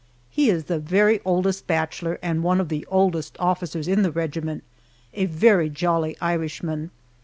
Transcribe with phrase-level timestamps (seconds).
[0.31, 4.63] He is the very oldest bachelor and one of the oldest officers in the regiment
[5.13, 6.89] a very jolly Irishman.